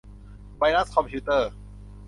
[0.57, 1.51] ไวรัสคอมพิวเตอร์